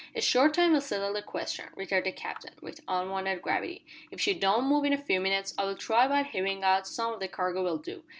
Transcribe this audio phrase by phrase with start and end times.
[0.15, 3.85] "A short time will settle the question," returned the Captain, with unwonted gravity.
[4.09, 7.19] "If she don't move in a few minutes, I'll try what heaving out some o'
[7.19, 8.01] the cargo will do.